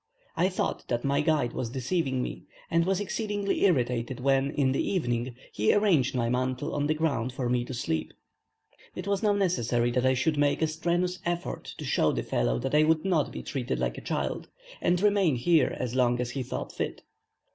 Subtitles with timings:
[0.35, 4.81] I thought that my guide was deceiving me; and was exceedingly irritated when, in the
[4.81, 8.11] evening, he arranged my mantle on the ground for me to sleep.
[8.95, 12.57] It was now necessary that I should make a strenuous effort to show the fellow
[12.57, 14.49] that I would not be treated like a child,
[14.81, 17.03] and remain here as long as he thought fit.